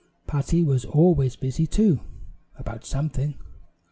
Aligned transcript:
Patty 0.25 0.63
was 0.63 0.83
always 0.83 1.35
busy, 1.35 1.67
too, 1.67 1.99
about 2.57 2.85
something. 2.85 3.35